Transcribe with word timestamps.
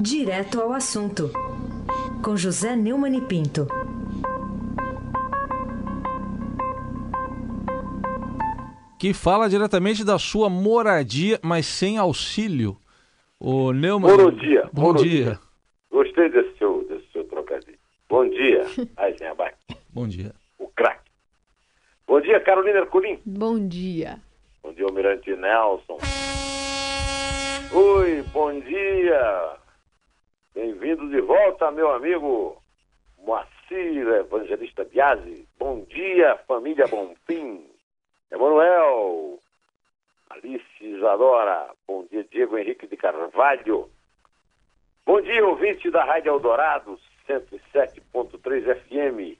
Direto 0.00 0.60
ao 0.60 0.72
assunto, 0.72 1.30
com 2.22 2.36
José 2.36 2.76
Neumann 2.76 3.16
e 3.16 3.20
Pinto. 3.20 3.66
Que 8.98 9.12
fala 9.12 9.48
diretamente 9.48 10.04
da 10.04 10.18
sua 10.18 10.48
moradia, 10.48 11.38
mas 11.42 11.66
sem 11.66 11.98
auxílio. 11.98 12.76
O 13.38 13.72
Neumann. 13.72 14.16
Moradia. 14.16 14.68
Bom 14.72 14.94
dia. 14.94 15.38
Gostei 15.90 16.28
desse 16.30 16.56
seu, 16.58 16.84
desse 16.88 17.06
seu 17.12 17.24
trocadilho. 17.24 17.78
Bom 18.08 18.28
dia, 18.28 18.64
Eisenbach. 18.98 19.54
Bom 19.92 20.08
dia. 20.08 20.32
O 20.58 20.68
craque. 20.68 21.10
Bom 22.06 22.20
dia, 22.20 22.40
Carolina 22.40 22.78
Herculin. 22.78 23.18
Bom 23.24 23.68
dia. 23.68 24.18
Bom 24.62 24.72
dia, 24.72 24.84
Almirante 24.86 25.30
Nelson. 25.36 25.98
Oi, 27.72 28.24
bom 28.32 28.60
dia. 28.60 29.58
Bem-vindo 30.58 31.08
de 31.08 31.20
volta, 31.20 31.70
meu 31.70 31.88
amigo 31.94 32.60
Moacir 33.24 34.08
Evangelista 34.08 34.82
Biasi. 34.82 35.46
Bom 35.56 35.84
dia, 35.84 36.36
família 36.48 36.84
Bonfim. 36.88 37.64
Emanuel, 38.28 39.38
Alice 40.28 40.64
Isadora. 40.80 41.70
Bom 41.86 42.04
dia, 42.10 42.24
Diego 42.24 42.58
Henrique 42.58 42.88
de 42.88 42.96
Carvalho. 42.96 43.88
Bom 45.06 45.20
dia, 45.20 45.46
ouvinte 45.46 45.92
da 45.92 46.04
Rádio 46.04 46.32
Eldorado, 46.32 46.98
107.3 47.28 48.80
FM. 48.80 49.38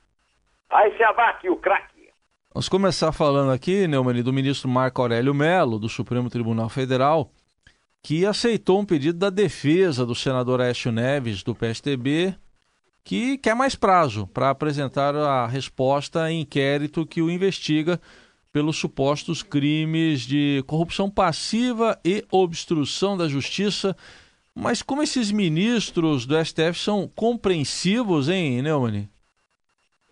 Aí 0.70 0.96
se 0.96 1.02
abaque 1.02 1.50
o 1.50 1.56
craque. 1.56 2.10
Vamos 2.54 2.68
começar 2.68 3.10
falando 3.10 3.50
aqui, 3.50 3.88
Neumann, 3.88 4.23
do 4.23 4.32
ministro 4.32 4.68
Marco 4.68 5.02
Aurélio 5.02 5.34
Melo, 5.34 5.80
do 5.80 5.88
Supremo 5.88 6.30
Tribunal 6.30 6.68
Federal, 6.68 7.32
que 8.02 8.25
aceitou 8.25 8.80
um 8.80 8.84
pedido 8.84 9.19
da 9.19 9.30
defesa 9.30 10.07
do 10.07 10.15
senador 10.15 10.61
Aécio 10.61 10.93
Neves, 10.93 11.43
do 11.43 11.54
PSTB, 11.54 12.35
que 13.05 13.38
quer 13.38 13.55
mais 13.55 13.74
prazo 13.74 14.27
para 14.27 14.51
apresentar 14.51 15.15
a 15.16 15.46
resposta 15.46 16.30
em 16.30 16.43
inquérito 16.43 17.07
que 17.07 17.23
o 17.23 17.30
investiga 17.30 18.01
pelos 18.52 18.77
supostos 18.77 19.43
crimes 19.43 20.23
de 20.23 20.63
corrupção 20.66 21.10
passiva 21.10 21.99
e 22.05 22.24
obstrução 22.30 23.16
da 23.16 23.29
justiça. 23.29 23.96
Mas 24.55 24.83
como 24.83 25.02
esses 25.02 25.30
ministros 25.30 26.27
do 26.27 26.35
STF 26.45 26.79
são 26.79 27.07
compreensivos, 27.09 28.29
hein, 28.29 28.60
Neumann? 28.62 29.09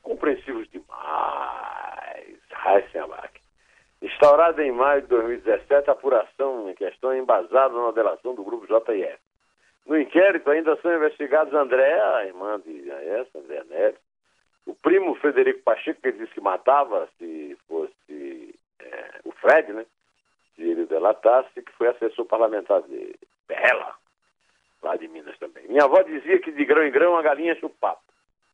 Compreensivos 0.03 0.69
demais. 0.71 2.39
Heisenbach. 2.65 3.46
Instaurada 4.03 4.63
em 4.63 4.73
maio 4.73 5.03
de 5.03 5.09
2017, 5.09 5.89
a 5.89 5.93
apuração 5.93 6.69
em 6.69 6.75
questão 6.75 7.13
é 7.13 7.19
embasada 7.19 7.75
na 7.75 7.91
delação 7.93 8.35
do 8.35 8.45
grupo 8.45 8.67
JIF. 8.67 9.19
No 9.87 9.99
inquérito 9.99 10.51
ainda 10.51 10.77
são 10.83 10.95
investigados 10.95 11.55
André, 11.55 12.01
a 12.01 12.27
irmã 12.27 12.61
de 12.61 12.91
essa, 12.91 13.39
André 13.39 13.63
Neves, 13.71 14.01
o 14.67 14.75
primo 14.75 15.15
Frederico 15.15 15.63
Pacheco, 15.63 16.03
que 16.03 16.13
disse 16.13 16.33
que 16.33 16.41
matava 16.41 17.09
se 17.19 17.57
fosse 17.69 18.59
é, 18.81 19.21
o 19.25 19.31
Fred, 19.33 19.73
né? 19.73 19.87
Se 20.55 20.63
ele 20.63 20.87
delatasse, 20.87 21.63
que 21.63 21.73
foi 21.73 21.89
assessor 21.89 22.25
parlamentar 22.27 22.83
de 22.83 23.15
Bela, 23.47 23.95
lá 24.83 24.97
de 24.97 25.07
Minas 25.07 25.39
também. 25.39 25.69
Minha 25.69 25.85
avó 25.85 26.03
dizia 26.03 26.41
que 26.41 26.51
de 26.51 26.65
grão 26.65 26.85
em 26.85 26.91
grão 26.91 27.17
a 27.17 27.23
galinha 27.23 27.53
enche 27.53 27.65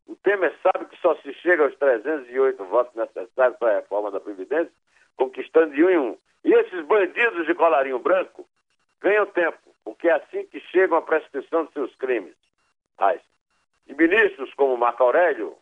o 0.07 0.17
Temer 0.17 0.55
sabe 0.63 0.87
que 0.87 1.01
só 1.01 1.15
se 1.17 1.33
chega 1.35 1.65
aos 1.65 1.77
308 1.77 2.65
votos 2.65 2.95
necessários 2.95 3.59
para 3.59 3.71
a 3.71 3.81
reforma 3.81 4.11
da 4.11 4.21
Previdência, 4.21 4.73
conquistando 5.17 5.75
de 5.75 5.85
um 5.85 5.91
em 5.91 5.99
um. 5.99 6.19
E 6.45 6.53
esses 6.53 6.85
bandidos 6.87 7.47
de 7.47 7.55
colarinho 7.55 7.99
branco 7.99 8.47
ganham 9.01 9.27
tempo, 9.27 9.59
porque 9.85 10.09
é 10.09 10.13
assim 10.13 10.45
que 10.47 10.61
chegam 10.61 10.99
à 10.99 11.03
prescrição 11.03 11.67
de 11.67 11.73
seus 11.73 11.95
crimes. 11.97 12.35
Ai. 12.99 13.21
E 13.87 13.95
ministros 13.95 14.53
como 14.55 14.77
Marco 14.77 15.03
Aurélio 15.03 15.57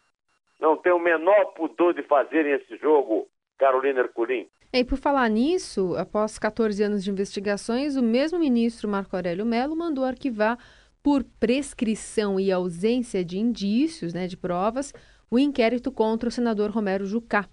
não 0.59 0.77
têm 0.77 0.93
o 0.93 0.99
menor 0.99 1.47
pudor 1.55 1.95
de 1.95 2.03
fazerem 2.03 2.53
esse 2.53 2.77
jogo, 2.77 3.29
Carolina 3.59 4.01
Herculin. 4.01 4.49
E 4.73 4.85
por 4.85 4.99
falar 4.99 5.29
nisso, 5.29 5.97
após 5.97 6.39
14 6.39 6.83
anos 6.83 7.03
de 7.03 7.11
investigações, 7.11 7.97
o 7.97 8.03
mesmo 8.03 8.39
ministro 8.39 8.89
Marco 8.89 9.17
Aurélio 9.17 9.45
Melo 9.45 9.75
mandou 9.75 10.05
arquivar 10.05 10.57
por 11.03 11.25
prescrição 11.39 12.39
e 12.39 12.53
ausência 12.53 13.25
de 13.25 13.39
indícios, 13.39 14.13
né, 14.13 14.27
de 14.27 14.37
provas, 14.37 14.93
o 15.31 15.39
inquérito 15.39 15.91
contra 15.91 16.29
o 16.29 16.33
senador 16.33 16.71
Romero 16.71 17.07
Jucá. 17.07 17.47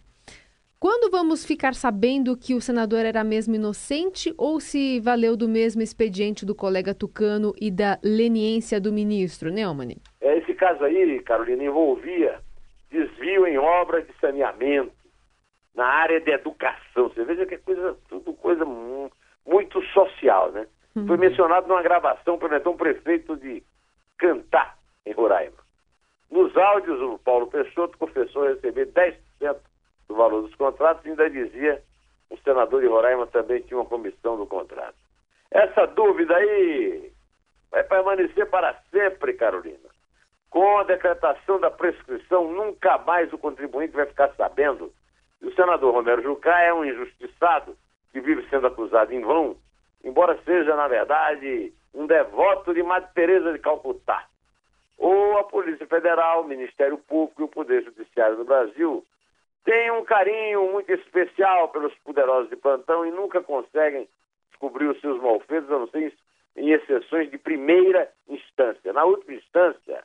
Quando 0.79 1.09
vamos 1.09 1.43
ficar 1.43 1.73
sabendo 1.73 2.37
que 2.37 2.53
o 2.53 2.61
senador 2.61 3.03
era 3.03 3.23
mesmo 3.23 3.55
inocente 3.55 4.31
ou 4.37 4.59
se 4.59 4.99
valeu 4.99 5.35
do 5.35 5.49
mesmo 5.49 5.81
expediente 5.81 6.45
do 6.45 6.53
colega 6.53 6.93
Tucano 6.93 7.51
e 7.59 7.71
da 7.71 7.97
leniência 8.03 8.79
do 8.79 8.93
ministro, 8.93 9.51
Neumann? 9.51 9.97
É, 10.21 10.37
esse 10.37 10.53
caso 10.53 10.83
aí, 10.83 11.19
Carolina, 11.21 11.63
envolvia 11.63 12.39
desvio 12.89 13.45
em 13.45 13.57
obra 13.57 14.01
de 14.01 14.13
saneamento, 14.19 14.91
na 15.75 15.85
área 15.85 16.19
de 16.19 16.31
educação. 16.31 17.09
Você 17.09 17.23
veja 17.23 17.45
que 17.45 17.55
é 17.55 17.57
coisa, 17.57 17.97
tudo 18.09 18.33
coisa 18.33 18.65
muito 18.65 19.81
social, 19.87 20.51
né? 20.51 20.67
Uhum. 20.97 21.05
Foi 21.05 21.17
mencionado 21.17 21.67
numa 21.67 21.83
gravação 21.83 22.39
pelo 22.39 22.55
então 22.55 22.75
prefeito 22.75 23.37
de 23.37 23.63
Cantar, 24.17 24.77
em 25.05 25.13
Roraima. 25.13 25.57
Nos 26.31 26.57
áudios, 26.57 26.99
o 26.99 27.19
Paulo 27.19 27.47
Peixoto 27.47 27.95
confessou 27.99 28.47
receber 28.47 28.87
10% 28.87 29.57
do 30.07 30.15
valor 30.15 30.41
dos 30.41 30.55
contratos 30.55 31.05
e 31.05 31.09
ainda 31.09 31.29
dizia 31.29 31.83
o 32.31 32.37
senador 32.39 32.81
de 32.81 32.87
Roraima 32.87 33.27
também 33.27 33.61
tinha 33.61 33.77
uma 33.77 33.85
comissão 33.85 34.37
do 34.37 34.47
contrato. 34.47 34.97
Essa 35.51 35.85
dúvida 35.85 36.35
aí 36.35 37.11
vai 37.69 37.83
permanecer 37.83 38.49
para 38.49 38.73
sempre, 38.91 39.33
Carolina. 39.33 39.87
Com 40.49 40.79
a 40.79 40.83
decretação 40.83 41.59
da 41.59 41.69
prescrição, 41.69 42.51
nunca 42.51 42.97
mais 42.97 43.31
o 43.31 43.37
contribuinte 43.37 43.93
vai 43.93 44.07
ficar 44.07 44.33
sabendo. 44.35 44.91
E 45.41 45.45
o 45.45 45.53
senador 45.53 45.93
Romero 45.93 46.23
Jucá 46.23 46.59
é 46.61 46.73
um 46.73 46.83
injustiçado 46.83 47.77
que 48.11 48.19
vive 48.19 48.47
sendo 48.49 48.65
acusado 48.65 49.13
em 49.13 49.21
vão, 49.21 49.55
embora 50.07 50.39
seja, 50.45 50.75
na 50.75 50.87
verdade, 50.87 51.73
um 51.93 52.07
devoto 52.07 52.73
de 52.73 52.81
Madre 52.81 53.09
Teresa 53.13 53.51
de 53.51 53.59
Calcutá. 53.59 54.25
Ou 54.97 55.37
a 55.37 55.43
Polícia 55.43 55.85
Federal, 55.85 56.41
o 56.41 56.47
Ministério 56.47 56.97
Público 56.97 57.41
e 57.41 57.45
o 57.45 57.49
Poder 57.49 57.83
Judiciário 57.83 58.37
do 58.37 58.45
Brasil 58.45 59.05
têm 59.65 59.91
um 59.91 60.05
carinho 60.05 60.71
muito 60.71 60.91
especial 60.93 61.67
pelos 61.69 61.93
poderosos 61.99 62.49
de 62.49 62.55
plantão 62.55 63.05
e 63.05 63.11
nunca 63.11 63.43
conseguem 63.43 64.07
descobrir 64.49 64.87
os 64.87 64.99
seus 65.01 65.21
malfeitos, 65.21 65.69
a 65.69 65.77
não 65.77 65.87
ser 65.89 66.13
em 66.55 66.71
exceções 66.71 67.29
de 67.29 67.37
primeira 67.37 68.09
instância. 68.29 68.93
Na 68.93 69.03
última 69.03 69.33
instância, 69.33 70.03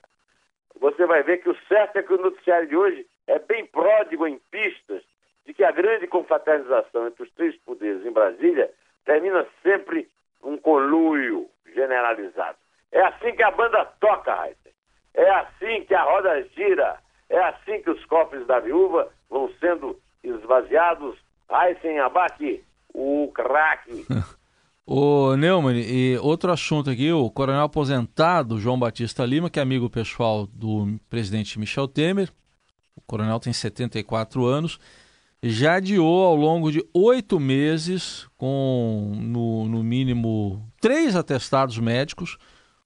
você 0.81 1.07
vai 1.07 1.23
ver 1.23 1.39
que 1.39 1.49
o 1.49 1.57
certo 1.69 1.97
é 1.97 2.03
que 2.03 2.13
o 2.13 2.21
noticiário 2.21 2.69
de 2.69 2.77
hoje 2.77 3.07
é 3.29 3.39
bem 3.39 3.65
pródigo 3.67 4.27
em 4.27 4.39
pistas 4.51 5.03
de 5.47 5.55
que 5.55 5.63
a 5.63 5.71
grande 5.71 6.09
confraternização 6.09 7.07
entre 7.07 7.23
os 7.23 7.31
três 7.33 7.57
poderes 7.59 8.05
em 8.05 8.11
Brasília 8.11 8.71
termina 9.05 9.47
sempre 9.63 10.09
um 10.43 10.57
conluio 10.57 11.49
generalizado. 11.75 12.59
É 12.91 13.01
assim 13.03 13.35
que 13.35 13.43
a 13.43 13.51
banda 13.51 13.85
toca, 14.01 14.33
Heisen. 14.47 14.73
É 15.15 15.31
assim 15.31 15.85
que 15.87 15.95
a 15.95 16.03
roda 16.03 16.43
gira. 16.55 16.99
É 17.29 17.39
assim 17.45 17.81
que 17.83 17.91
os 17.91 18.05
cofres 18.05 18.47
da 18.47 18.61
viúva 18.61 19.09
vão 19.31 19.51
sendo 19.59 19.99
esvaziados. 20.23 21.19
Heisen 21.51 21.99
Abaque, 22.01 22.65
o 22.93 23.31
craque. 23.35 24.07
O 24.85 25.37
Neumann, 25.37 25.79
e 25.79 26.19
outro 26.19 26.51
assunto 26.51 26.91
aqui, 26.91 27.13
o 27.13 27.31
coronel 27.31 27.63
aposentado 27.63 28.59
João 28.59 28.77
Batista 28.77 29.25
Lima, 29.25 29.49
que 29.49 29.61
é 29.61 29.63
amigo 29.63 29.89
pessoal 29.89 30.45
do 30.45 30.99
presidente 31.09 31.57
Michel 31.57 31.87
Temer, 31.87 32.29
o 32.97 33.01
coronel 33.01 33.39
tem 33.39 33.53
74 33.53 34.45
anos, 34.45 34.81
já 35.43 35.75
adiou 35.75 36.25
ao 36.25 36.37
longo 36.37 36.71
de 36.71 36.85
oito 36.95 37.41
meses, 37.41 38.29
com 38.37 39.13
no, 39.17 39.67
no 39.67 39.83
mínimo 39.83 40.63
três 40.81 41.17
atestados 41.17 41.79
médicos, 41.79 42.39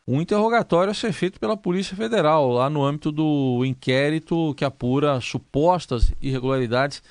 um 0.08 0.20
interrogatório 0.20 0.90
a 0.90 0.94
ser 0.94 1.12
feito 1.12 1.38
pela 1.38 1.56
Polícia 1.56 1.96
Federal, 1.96 2.48
lá 2.48 2.70
no 2.70 2.82
âmbito 2.82 3.12
do 3.12 3.62
inquérito 3.64 4.54
que 4.54 4.64
apura 4.64 5.20
supostas 5.20 6.14
irregularidades 6.22 7.02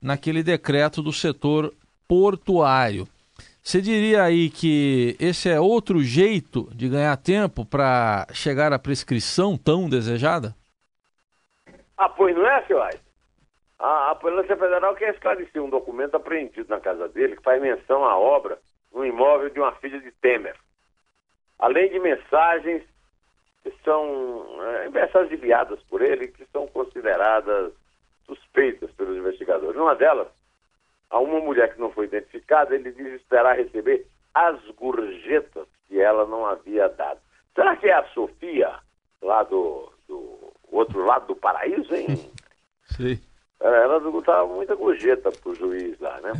naquele 0.00 0.42
decreto 0.42 1.02
do 1.02 1.12
setor 1.12 1.74
portuário. 2.08 3.06
Você 3.62 3.82
diria 3.82 4.22
aí 4.22 4.48
que 4.48 5.16
esse 5.18 5.48
é 5.48 5.60
outro 5.60 6.02
jeito 6.02 6.70
de 6.72 6.88
ganhar 6.88 7.16
tempo 7.16 7.64
para 7.64 8.26
chegar 8.32 8.72
à 8.72 8.78
prescrição 8.78 9.58
tão 9.58 9.88
desejada? 9.88 10.54
Ah, 11.98 12.08
pois 12.08 12.34
não 12.36 12.46
é, 12.46 12.64
senhor 12.64 12.88
a, 13.86 14.10
a 14.10 14.14
Polícia 14.16 14.56
Federal 14.56 14.96
quer 14.96 15.14
esclarecer 15.14 15.62
um 15.62 15.70
documento 15.70 16.16
apreendido 16.16 16.68
na 16.68 16.80
casa 16.80 17.08
dele 17.08 17.36
que 17.36 17.42
faz 17.42 17.62
menção 17.62 18.04
à 18.04 18.18
obra 18.18 18.58
no 18.92 19.06
imóvel 19.06 19.48
de 19.50 19.60
uma 19.60 19.72
filha 19.76 20.00
de 20.00 20.10
Temer. 20.10 20.56
Além 21.58 21.90
de 21.90 22.00
mensagens 22.00 22.82
que 23.62 23.72
são 23.84 24.44
é, 24.62 24.88
mensagens 24.88 25.32
enviadas 25.32 25.80
por 25.84 26.02
ele 26.02 26.28
que 26.28 26.44
são 26.46 26.66
consideradas 26.66 27.72
suspeitas 28.24 28.90
pelos 28.92 29.16
investigadores. 29.16 29.76
Uma 29.76 29.94
delas 29.94 30.28
a 31.08 31.20
uma 31.20 31.38
mulher 31.38 31.72
que 31.72 31.80
não 31.80 31.92
foi 31.92 32.06
identificada, 32.06 32.74
ele 32.74 32.90
diz 32.90 33.06
esperar 33.20 33.56
receber 33.56 34.04
as 34.34 34.60
gorjetas 34.70 35.68
que 35.86 36.00
ela 36.00 36.26
não 36.26 36.44
havia 36.44 36.88
dado. 36.88 37.20
Será 37.54 37.76
que 37.76 37.86
é 37.86 37.94
a 37.94 38.04
Sofia, 38.08 38.80
lá 39.22 39.44
do, 39.44 39.92
do 40.08 40.52
outro 40.72 41.04
lado 41.04 41.28
do 41.28 41.36
paraíso, 41.36 41.94
hein? 41.94 42.32
Sim. 42.96 43.20
Ela 43.58 43.96
estava 44.18 44.46
muita 44.46 44.74
gorjeta 44.74 45.32
para 45.32 45.50
o 45.50 45.54
juiz 45.54 45.98
lá, 45.98 46.20
né? 46.20 46.32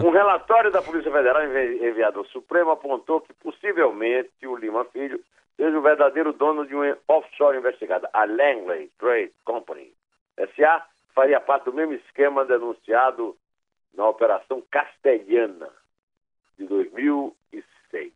É. 0.00 0.06
Um 0.06 0.10
relatório 0.10 0.70
da 0.70 0.80
Polícia 0.80 1.10
Federal 1.10 1.44
envi- 1.44 1.84
enviado 1.84 2.20
ao 2.20 2.24
Supremo 2.26 2.70
apontou 2.70 3.20
que 3.20 3.32
possivelmente 3.34 4.30
o 4.46 4.54
Lima 4.56 4.84
Filho 4.86 5.20
seja 5.56 5.76
o 5.76 5.82
verdadeiro 5.82 6.32
dono 6.32 6.64
de 6.66 6.74
uma 6.74 6.96
offshore 7.08 7.58
investigada, 7.58 8.08
a 8.12 8.24
Langley 8.24 8.88
Trade 8.98 9.32
Company. 9.44 9.92
SA 10.56 10.86
faria 11.14 11.40
parte 11.40 11.64
do 11.64 11.72
mesmo 11.72 11.92
esquema 11.94 12.44
denunciado 12.44 13.36
na 13.92 14.08
Operação 14.08 14.62
Castelhana 14.70 15.68
de 16.56 16.66
2006. 16.66 18.12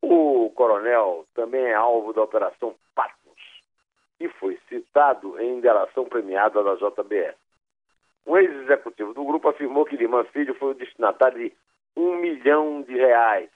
O 0.00 0.50
coronel 0.54 1.26
também 1.34 1.64
é 1.64 1.74
alvo 1.74 2.12
da 2.12 2.22
Operação 2.22 2.74
Patmos 2.94 3.23
e 4.24 4.28
foi 4.28 4.58
citado 4.68 5.38
em 5.40 5.60
delação 5.60 6.04
premiada 6.06 6.62
da 6.62 6.74
JBS. 6.74 7.36
Um 8.26 8.38
ex-executivo 8.38 9.12
do 9.12 9.24
grupo 9.24 9.48
afirmou 9.48 9.84
que 9.84 9.96
Lima 9.96 10.24
Filho 10.24 10.54
foi 10.54 10.70
o 10.70 10.74
destinatário 10.74 11.38
de 11.38 11.52
um 11.96 12.16
milhão 12.16 12.82
de 12.82 12.94
reais 12.94 13.50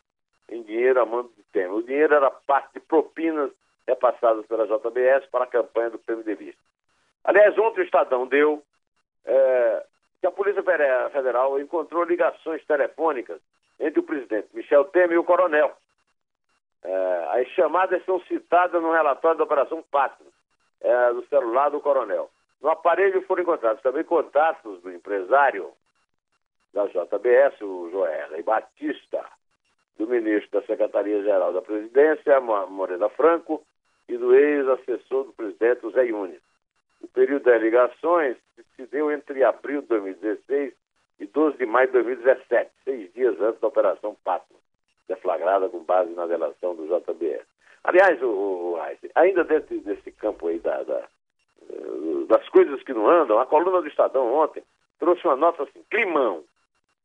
em 0.51 0.63
dinheiro 0.63 1.01
a 1.01 1.07
mando 1.07 1.31
de 1.37 1.43
Temer. 1.45 1.73
O 1.73 1.83
dinheiro 1.83 2.15
era 2.15 2.31
parte 2.31 2.75
de 2.75 2.81
propinas 2.81 3.51
repassadas 3.87 4.45
pela 4.47 4.67
JBS 4.67 5.27
para 5.31 5.45
a 5.45 5.49
campanha 5.49 5.91
do 5.91 5.99
PMDB. 5.99 6.55
Aliás, 7.25 7.57
ontem 7.59 7.81
o 7.81 7.85
Estadão 7.85 8.27
deu 8.27 8.63
é, 9.25 9.87
que 10.21 10.27
a 10.27 10.31
Polícia 10.31 10.63
Federal 11.11 11.59
encontrou 11.59 12.05
ligações 12.05 12.65
telefônicas 12.67 13.41
entre 13.81 14.01
o 14.01 14.03
presidente 14.03 14.49
Michel 14.53 14.85
Temer 14.87 15.13
e 15.13 15.19
o 15.19 15.25
coronel. 15.25 15.75
É, 16.83 17.41
as 17.41 17.49
chamadas 17.49 18.05
são 18.05 18.21
citadas 18.25 18.83
no 18.83 18.93
relatório 18.93 19.39
da 19.39 19.45
Operação 19.45 19.83
Pátria, 19.91 20.29
é, 20.81 21.13
do 21.13 21.25
celular 21.27 21.71
do 21.71 21.81
coronel. 21.81 22.31
No 22.61 22.71
aparelho 22.71 23.23
foram 23.23 23.43
encontrados 23.43 23.83
também 23.83 24.05
contatos 24.05 24.81
do 24.83 24.91
empresário 24.93 25.71
da 26.73 26.87
JBS, 26.87 27.61
o 27.63 27.89
Joel 27.91 28.43
Batista, 28.45 29.25
do 29.97 30.07
ministro 30.07 30.61
da 30.61 30.67
Secretaria-Geral 30.67 31.53
da 31.53 31.63
Presidência, 31.63 32.41
Mo- 32.41 32.67
Moreira 32.69 33.09
Franco, 33.11 33.65
e 34.09 34.17
do 34.17 34.35
ex-assessor 34.35 35.25
do 35.25 35.33
presidente, 35.33 35.85
o 35.87 35.91
Zé 35.91 36.07
Yunes. 36.07 36.41
O 37.01 37.09
período 37.09 37.45
das 37.45 37.61
ligações 37.61 38.37
se 38.75 38.87
deu 38.87 39.11
entre 39.13 39.45
abril 39.45 39.83
de 39.83 39.89
2016 39.89 40.75
e 41.21 41.27
12 41.27 41.59
de 41.59 41.67
maio 41.67 41.89
de 41.89 41.93
2017, 41.95 42.71
seis 42.85 43.13
dias 43.13 43.41
antes 43.41 43.61
da 43.61 43.69
Operação 43.69 44.17
Pátria, 44.25 44.57
deflagrada 45.09 45.69
com 45.69 45.81
base 45.85 46.11
na 46.13 46.27
delação 46.27 46.75
do 46.75 46.87
JBS. 46.87 47.47
Aliás, 47.85 48.21
o, 48.23 48.79
ainda 49.15 49.45
dentro 49.45 49.79
desse 49.81 50.11
campo 50.13 50.49
aí 50.49 50.59
da, 50.59 50.83
da, 50.83 51.09
das 52.29 52.49
coisas 52.49 52.83
que 52.83 52.93
não 52.93 53.09
andam, 53.09 53.39
a 53.39 53.47
coluna 53.47 53.81
do 53.81 53.89
Estadão 53.89 54.33
ontem 54.35 54.63
trouxe 54.99 55.27
uma 55.27 55.37
nota 55.37 55.63
assim, 55.63 55.83
climão. 55.91 56.45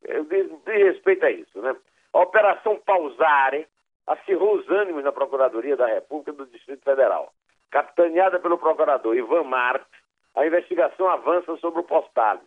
Diz, 0.02 0.50
diz 0.66 0.84
respeito 0.84 1.24
a 1.24 1.30
isso, 1.30 1.60
né? 1.62 1.74
A 2.12 2.20
Operação 2.20 2.78
Pausare 2.84 3.66
acirrou 4.06 4.56
os 4.56 4.68
ânimos 4.68 5.02
na 5.02 5.12
Procuradoria 5.12 5.76
da 5.76 5.86
República 5.86 6.32
do 6.32 6.46
Distrito 6.46 6.84
Federal. 6.84 7.32
Capitaneada 7.70 8.38
pelo 8.38 8.58
procurador 8.58 9.16
Ivan 9.16 9.44
Marques, 9.44 9.88
a 10.34 10.46
investigação 10.46 11.08
avança 11.08 11.56
sobre 11.56 11.80
o 11.80 11.84
postado. 11.84 12.42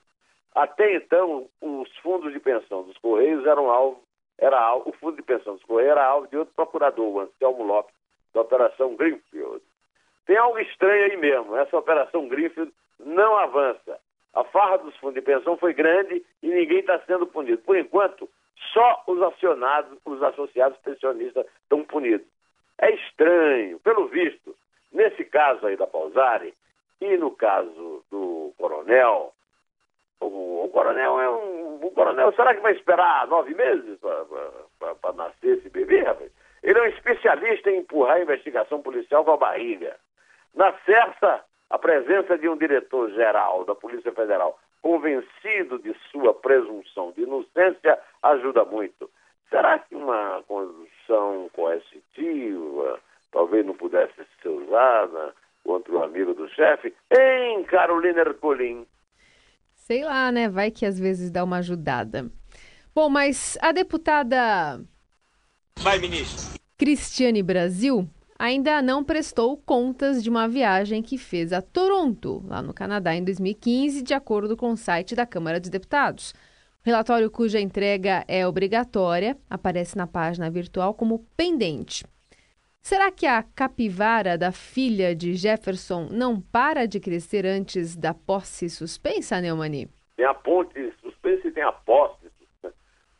Até 0.54 0.96
então, 0.96 1.48
os 1.62 1.98
fundos 1.98 2.32
de 2.32 2.40
pensão 2.40 2.84
dos 2.84 2.98
Correios 2.98 3.46
eram 3.46 3.70
alvo, 3.70 4.02
era 4.38 4.60
alvo, 4.60 4.90
o 4.90 4.94
fundo 4.94 5.16
de 5.16 5.24
pensão 5.24 5.56
dos 5.56 5.64
Correios 5.64 5.92
era 5.92 6.06
alvo 6.06 6.28
de 6.28 6.38
outro 6.38 6.54
procurador, 6.56 7.06
o 7.06 7.20
Anselmo 7.20 7.64
Lopes, 7.64 7.94
da 8.38 8.42
Operação 8.42 8.96
Greenfield. 8.96 9.62
Tem 10.28 10.38
algo 10.38 10.60
estranho 10.60 11.06
aí 11.06 11.18
mesmo. 11.18 11.56
Essa 11.58 11.78
Operação 11.78 12.28
Greenfield 12.28 12.72
não 13.00 13.36
avança. 13.38 14.00
A 14.34 14.44
farra 14.44 14.78
dos 14.78 14.96
fundos 14.98 15.16
de 15.16 15.22
pensão 15.22 15.58
foi 15.58 15.74
grande 15.74 16.24
e 16.44 16.48
ninguém 16.48 16.80
está 16.80 17.00
sendo 17.00 17.26
punido. 17.26 17.58
Por 17.64 17.76
enquanto, 17.76 18.30
só 18.74 19.04
os 19.08 19.20
acionados, 19.24 19.98
os 20.06 20.22
associados 20.22 20.78
pensionistas 20.80 21.46
estão 21.64 21.84
punidos. 21.84 22.28
É 22.80 22.92
estranho, 22.92 23.80
pelo 23.80 24.08
visto, 24.08 24.56
nesse 24.92 25.26
caso 25.26 25.66
aí 25.66 25.76
da 25.76 25.88
Pausari 25.88 26.54
e 27.02 27.18
no 27.18 27.32
caso 27.32 28.04
do 28.12 28.54
coronel, 28.60 29.34
o, 30.20 30.66
o 30.66 30.70
coronel 30.70 31.20
é 31.20 31.30
um. 31.30 31.58
O 31.78 31.92
coronel, 31.92 32.34
será 32.34 32.56
que 32.56 32.62
vai 32.62 32.74
esperar 32.74 33.28
nove 33.28 33.54
meses 33.54 34.00
para 34.00 35.14
nascer 35.14 35.58
esse 35.58 35.70
bebê, 35.70 36.02
rapaz? 36.02 36.32
Ele 36.68 36.80
é 36.80 36.82
um 36.82 36.88
especialista 36.88 37.72
em 37.72 37.78
empurrar 37.78 38.18
a 38.18 38.22
investigação 38.22 38.82
policial 38.82 39.24
com 39.24 39.32
a 39.32 39.38
barriga. 39.38 39.96
Na 40.54 40.74
certa, 40.86 41.42
a 41.70 41.80
presença 41.80 42.38
de 42.38 42.50
um 42.50 42.58
diretor-geral 42.58 43.64
da 43.64 43.74
Polícia 43.74 44.12
Federal 44.12 44.60
convencido 44.82 45.80
de 45.80 45.96
sua 46.12 46.34
presunção 46.34 47.14
de 47.14 47.22
inocência 47.22 47.98
ajuda 48.22 48.66
muito. 48.66 49.10
Será 49.50 49.80
que 49.80 49.96
uma 49.96 50.44
condução 50.46 51.50
coercitiva 51.54 53.00
talvez 53.32 53.66
não 53.66 53.74
pudesse 53.74 54.14
ser 54.42 54.50
usada 54.50 55.34
contra 55.64 55.94
o 55.94 56.04
amigo 56.04 56.34
do 56.34 56.50
chefe? 56.50 56.94
Em 57.18 57.64
Carolina 57.64 58.20
Ercolim. 58.20 58.86
Sei 59.74 60.04
lá, 60.04 60.34
né? 60.34 60.50
Vai 60.50 60.70
que 60.70 60.86
às 60.86 61.00
vezes 61.00 61.32
dá 61.32 61.46
uma 61.46 61.60
ajudada. 61.60 62.30
Bom, 62.94 63.10
mas 63.10 63.58
a 63.62 63.72
deputada 63.72 64.82
Vai, 65.78 66.00
ministro. 66.00 66.58
Cristiane 66.78 67.42
Brasil 67.42 68.08
ainda 68.38 68.82
não 68.82 69.04
prestou 69.04 69.58
contas 69.58 70.24
de 70.24 70.30
uma 70.30 70.48
viagem 70.48 71.02
que 71.02 71.18
fez 71.18 71.54
a 71.54 71.62
Toronto, 71.62 72.44
lá 72.46 72.62
no 72.62 72.74
Canadá, 72.74 73.16
em 73.16 73.24
2015, 73.24 74.02
de 74.02 74.14
acordo 74.14 74.56
com 74.56 74.72
o 74.72 74.78
site 74.78 75.16
da 75.16 75.26
Câmara 75.26 75.60
dos 75.60 75.70
Deputados. 75.70 76.34
O 76.86 76.86
relatório 76.86 77.30
cuja 77.30 77.60
entrega 77.60 78.24
é 78.28 78.48
obrigatória 78.48 79.38
aparece 79.50 79.98
na 79.98 80.08
página 80.08 80.50
virtual 80.50 80.94
como 80.94 81.26
pendente. 81.36 82.06
Será 82.82 83.12
que 83.12 83.26
a 83.26 83.44
capivara 83.44 84.38
da 84.38 84.52
filha 84.52 85.14
de 85.14 85.34
Jefferson 85.34 86.08
não 86.10 86.40
para 86.40 86.86
de 86.86 87.00
crescer 87.00 87.46
antes 87.46 87.96
da 87.96 88.14
posse 88.14 88.70
suspensa, 88.70 89.42
Neumani? 89.42 89.90
Tem 90.16 90.26
a 90.26 90.34
ponte 90.34 90.94
suspensa 91.02 91.48
e 91.48 91.52
tem 91.52 91.64
a 91.64 91.72
posse. 91.72 92.27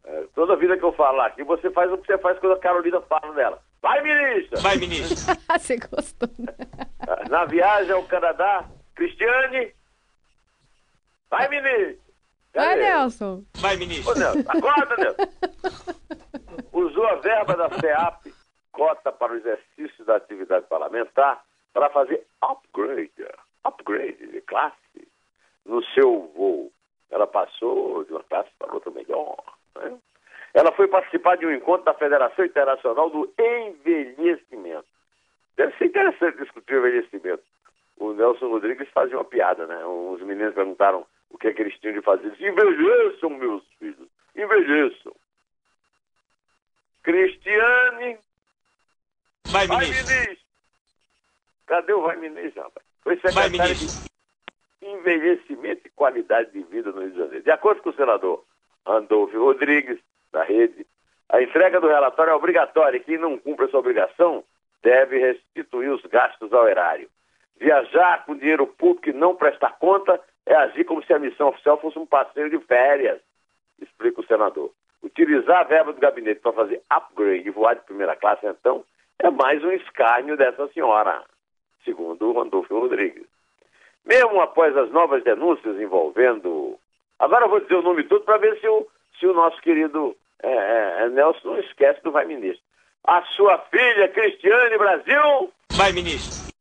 É, 0.08 0.26
toda 0.34 0.56
vida 0.56 0.78
que 0.78 0.86
eu 0.86 0.94
falar 0.94 1.26
aqui, 1.28 1.44
você 1.44 1.70
faz 1.70 1.92
o 1.92 1.98
que 1.98 2.08
você 2.08 2.18
faz 2.18 2.40
quando 2.40 2.54
a 2.54 2.60
Carolina 2.60 3.02
fala 3.02 3.34
dela. 3.34 3.62
Vai, 3.82 4.02
ministra! 4.02 4.60
Vai, 4.62 4.78
ministro. 4.78 5.36
Você 5.60 5.78
gostou, 5.78 6.30
né? 6.40 6.54
Na 7.30 7.46
viagem 7.46 7.92
ao 7.92 8.04
Canadá, 8.04 8.66
Cristiane. 8.96 9.72
Vai, 11.30 11.48
ministro! 11.48 12.08
Vai? 12.54 12.76
Nelson. 12.78 13.44
Vai, 13.58 13.76
Ô, 13.76 13.80
ministro. 13.80 14.18
Nelson, 14.18 14.44
acorda, 14.48 14.96
Nelson! 14.98 15.24
Usou 16.72 17.06
a 17.06 17.16
verba 17.16 17.56
da 17.56 17.70
FEAP, 17.70 18.34
cota 18.72 19.12
para 19.12 19.34
o 19.34 19.36
exercício 19.36 20.06
da 20.06 20.16
atividade 20.16 20.66
parlamentar, 20.68 21.44
para 21.74 21.90
fazer 21.90 22.26
upgrade, 22.42 23.12
upgrade 23.64 24.28
de 24.32 24.42
classe 24.42 25.08
no 25.66 25.84
seu 25.94 26.32
voo. 26.36 26.72
Ela 27.12 27.28
passou 27.28 28.04
de 28.06 28.12
uma 28.12 28.24
classe 28.24 28.50
para 28.58 28.74
outra 28.74 28.90
melhor. 28.92 29.57
Ela 30.54 30.72
foi 30.72 30.88
participar 30.88 31.38
de 31.38 31.46
um 31.46 31.52
encontro 31.52 31.86
da 31.86 31.94
Federação 31.94 32.46
Internacional 32.46 33.10
do 33.10 33.32
Envelhecimento. 33.40 34.86
Deve 35.56 35.76
ser 35.78 35.86
interessante 35.86 36.38
discutir 36.38 36.76
o 36.76 36.80
envelhecimento. 36.80 37.44
O 37.98 38.14
Nelson 38.14 38.48
Rodrigues 38.48 38.88
fazia 38.90 39.18
uma 39.18 39.26
piada, 39.26 39.66
né? 39.66 39.84
Os 39.86 40.22
meninos 40.22 40.54
perguntaram 40.54 41.06
o 41.30 41.38
que, 41.38 41.48
é 41.48 41.54
que 41.54 41.62
eles 41.62 41.78
tinham 41.80 41.96
de 41.96 42.02
fazer. 42.02 42.28
Envelheçam, 42.40 43.30
meus 43.32 43.64
filhos, 43.80 44.08
envelheçam. 44.36 45.14
Cristiane, 47.04 48.18
Vai, 49.50 49.66
vai, 49.68 49.86
ministro. 49.86 50.14
ministro. 50.16 50.46
Cadê 51.66 51.94
o 51.94 52.02
vai, 52.02 52.16
ministro, 52.18 52.62
rapaz? 52.64 52.86
Foi 53.02 53.16
Vai, 53.16 53.32
secretário 53.34 53.76
de 53.76 53.82
ministro. 53.86 54.12
envelhecimento 54.82 55.88
e 55.88 55.92
qualidade 55.92 56.52
de 56.52 56.64
vida 56.64 56.92
no 56.92 57.02
Rio 57.02 57.12
de 57.12 57.18
Janeiro. 57.18 57.44
De 57.44 57.52
acordo 57.52 57.82
com 57.82 57.90
o 57.90 57.96
senador 57.96 58.44
Randolfo 58.88 59.38
Rodrigues, 59.38 60.00
da 60.32 60.44
rede, 60.44 60.86
a 61.30 61.42
entrega 61.42 61.82
do 61.82 61.88
relatório 61.88 62.32
é 62.32 62.36
obrigatória 62.36 62.98
e 62.98 63.04
quem 63.04 63.18
não 63.18 63.38
cumpre 63.38 63.66
essa 63.66 63.78
obrigação 63.78 64.44
deve 64.82 65.18
restituir 65.18 65.92
os 65.92 66.02
gastos 66.04 66.54
ao 66.54 66.68
erário. 66.68 67.10
Viajar 67.60 68.26
com 68.26 68.38
dinheiro 68.38 68.66
público 68.66 69.10
e 69.10 69.14
não 69.14 69.36
prestar 69.36 69.78
conta 69.78 70.20
é 70.46 70.56
agir 70.56 70.86
como 70.86 71.04
se 71.04 71.12
a 71.12 71.20
missão 71.20 71.50
oficial 71.50 71.80
fosse 71.80 72.00
um 72.00 72.06
passeio 72.06 72.50
de 72.50 72.60
férias, 72.60 73.20
explica 73.82 74.22
o 74.22 74.26
senador. 74.26 74.72
Utilizar 75.04 75.62
a 75.62 75.64
verba 75.64 75.92
do 75.92 76.00
gabinete 76.00 76.40
para 76.40 76.54
fazer 76.54 76.82
upgrade 76.90 77.48
e 77.48 77.52
voar 77.52 77.76
de 77.76 77.82
primeira 77.82 78.16
classe, 78.16 78.46
então, 78.48 78.84
é 79.20 79.30
mais 79.30 79.64
um 79.64 79.72
escárnio 79.72 80.38
dessa 80.38 80.68
senhora, 80.70 81.24
segundo 81.84 82.32
Randolfo 82.32 82.80
Rodrigues. 82.80 83.26
Mesmo 84.06 84.40
após 84.40 84.76
as 84.78 84.90
novas 84.92 85.24
denúncias 85.24 85.80
envolvendo. 85.80 86.80
Agora 87.20 87.46
eu 87.46 87.50
vou 87.50 87.60
dizer 87.60 87.76
o 87.76 87.82
nome 87.82 88.04
todo 88.04 88.24
para 88.24 88.38
ver 88.38 88.60
se 88.60 88.68
o, 88.68 88.88
se 89.20 89.26
o 89.26 89.34
nosso 89.34 89.60
querido 89.62 90.16
é, 90.42 91.04
é, 91.04 91.10
Nelson 91.10 91.48
não 91.50 91.60
esquece 91.60 92.02
do 92.04 92.12
Vai 92.12 92.26
Ministro. 92.26 92.64
a 93.04 93.24
sua 93.36 93.58
filha 93.70 94.08
Cristiane 94.10 94.78
Brasil? 94.78 95.52
Vai, 95.74 95.92
ministro. 95.92 96.54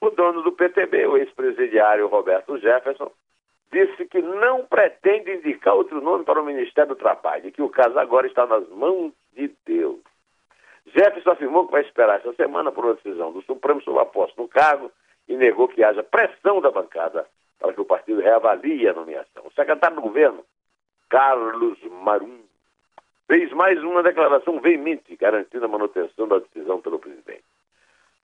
O 0.00 0.10
dono 0.10 0.42
do 0.42 0.52
PTB, 0.52 1.06
o 1.06 1.16
ex-presidiário 1.16 2.08
Roberto 2.08 2.58
Jefferson, 2.58 3.10
disse 3.72 4.04
que 4.06 4.20
não 4.20 4.66
pretende 4.66 5.32
indicar 5.32 5.74
outro 5.74 6.00
nome 6.00 6.24
para 6.24 6.40
o 6.40 6.44
Ministério 6.44 6.94
do 6.94 6.98
Trabalho 6.98 7.48
e 7.48 7.52
que 7.52 7.62
o 7.62 7.68
caso 7.68 7.98
agora 7.98 8.26
está 8.26 8.46
nas 8.46 8.68
mãos 8.68 9.12
de 9.32 9.50
Deus. 9.64 10.00
Jefferson 10.86 11.30
afirmou 11.30 11.66
que 11.66 11.72
vai 11.72 11.82
esperar 11.82 12.18
essa 12.18 12.32
semana 12.34 12.70
por 12.72 12.84
uma 12.84 12.94
decisão 12.94 13.32
do 13.32 13.42
Supremo 13.42 13.80
sobre 13.82 14.02
a 14.02 14.04
posse 14.04 14.34
no 14.36 14.48
cargo 14.48 14.90
e 15.28 15.36
negou 15.36 15.68
que 15.68 15.82
haja 15.82 16.02
pressão 16.02 16.60
da 16.60 16.70
bancada 16.70 17.26
para 17.62 17.72
que 17.72 17.80
o 17.80 17.84
partido 17.84 18.20
reavalie 18.20 18.88
a 18.88 18.92
nomeação. 18.92 19.44
O 19.44 19.52
secretário 19.52 19.94
do 19.94 20.02
governo, 20.02 20.44
Carlos 21.08 21.78
Marum, 22.02 22.40
fez 23.28 23.52
mais 23.52 23.80
uma 23.84 24.02
declaração 24.02 24.60
veemente 24.60 25.14
garantindo 25.14 25.64
a 25.64 25.68
manutenção 25.68 26.26
da 26.26 26.40
decisão 26.40 26.80
pelo 26.80 26.98
presidente. 26.98 27.44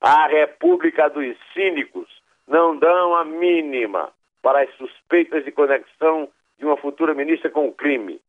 A 0.00 0.26
República 0.26 1.08
dos 1.08 1.36
Cínicos 1.54 2.08
não 2.48 2.76
dão 2.76 3.14
a 3.14 3.24
mínima 3.24 4.10
para 4.42 4.62
as 4.62 4.74
suspeitas 4.74 5.44
de 5.44 5.52
conexão 5.52 6.28
de 6.58 6.64
uma 6.64 6.76
futura 6.76 7.14
ministra 7.14 7.48
com 7.48 7.68
o 7.68 7.72
crime. 7.72 8.20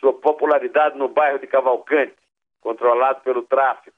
Sua 0.00 0.14
popularidade 0.14 0.96
no 0.96 1.08
bairro 1.08 1.38
de 1.38 1.46
Cavalcante, 1.46 2.16
controlado 2.62 3.20
pelo 3.20 3.42
tráfico. 3.42 3.96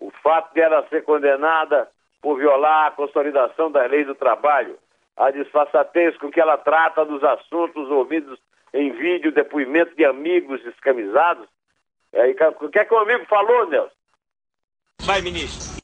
O 0.00 0.10
fato 0.22 0.54
de 0.54 0.60
ela 0.60 0.88
ser 0.88 1.04
condenada 1.04 1.90
por 2.22 2.38
violar 2.38 2.86
a 2.86 2.90
consolidação 2.92 3.70
das 3.70 3.90
leis 3.90 4.06
do 4.06 4.14
trabalho, 4.14 4.78
a 5.18 5.30
disfarçatez 5.32 6.16
com 6.18 6.30
que 6.30 6.40
ela 6.40 6.56
trata 6.56 7.04
dos 7.04 7.22
assuntos 7.24 7.90
ouvidos 7.90 8.38
em 8.72 8.92
vídeo, 8.92 9.32
depoimento 9.32 9.94
de 9.96 10.04
amigos 10.04 10.62
descamisados. 10.62 11.48
É, 12.12 12.30
o 12.60 12.68
que 12.68 12.78
é 12.78 12.84
que 12.84 12.94
o 12.94 12.98
amigo 12.98 13.24
falou, 13.26 13.68
Nelson? 13.68 13.90
Vai, 15.02 15.20
ministro. 15.20 15.82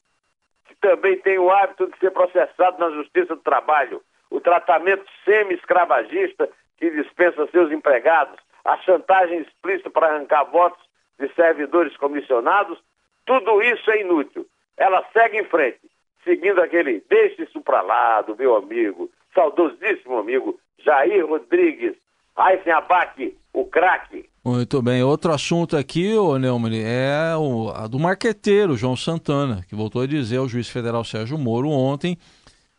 Que 0.67 0.75
também 0.75 1.19
tem 1.19 1.37
o 1.37 1.51
hábito 1.51 1.87
de 1.87 1.97
ser 1.99 2.11
processado 2.11 2.79
na 2.79 2.89
Justiça 2.91 3.35
do 3.35 3.41
Trabalho. 3.41 4.01
O 4.29 4.39
tratamento 4.39 5.05
semi-escravagista 5.23 6.49
que 6.77 6.89
dispensa 6.89 7.47
seus 7.47 7.71
empregados, 7.71 8.39
a 8.63 8.77
chantagem 8.79 9.39
explícita 9.39 9.89
para 9.89 10.07
arrancar 10.07 10.43
votos 10.45 10.83
de 11.19 11.27
servidores 11.33 11.95
comissionados, 11.97 12.79
tudo 13.25 13.61
isso 13.61 13.89
é 13.91 14.01
inútil. 14.01 14.45
Ela 14.77 15.05
segue 15.13 15.37
em 15.39 15.45
frente, 15.45 15.79
seguindo 16.23 16.61
aquele 16.61 17.03
deixe 17.09 17.43
isso 17.43 17.61
para 17.61 17.81
lá 17.81 18.21
do 18.21 18.35
meu 18.35 18.55
amigo, 18.55 19.09
saudosíssimo 19.35 20.17
amigo 20.17 20.57
Jair 20.83 21.27
Rodrigues, 21.27 21.95
Aysen 22.35 22.73
Abac, 22.73 23.37
o 23.53 23.65
craque. 23.65 24.25
Muito 24.43 24.81
bem. 24.81 25.03
Outro 25.03 25.31
assunto 25.31 25.75
aqui, 25.75 26.15
ô 26.15 26.37
Neumann, 26.37 26.77
é 26.77 27.35
o 27.35 27.69
a 27.69 27.87
do 27.87 27.99
marqueteiro 27.99 28.77
João 28.77 28.95
Santana, 28.95 29.63
que 29.67 29.75
voltou 29.75 30.01
a 30.01 30.07
dizer 30.07 30.37
ao 30.37 30.47
juiz 30.47 30.69
federal 30.69 31.03
Sérgio 31.03 31.37
Moro 31.37 31.69
ontem 31.69 32.17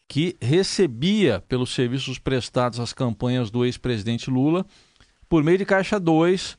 que 0.08 0.36
recebia 0.40 1.42
pelos 1.48 1.75
serviços 1.75 2.18
prestados 2.18 2.78
às 2.78 2.92
campanhas 2.92 3.50
do 3.50 3.64
ex-presidente 3.64 4.30
Lula 4.30 4.64
por 5.28 5.42
meio 5.42 5.58
de 5.58 5.64
Caixa 5.64 5.98
2, 5.98 6.56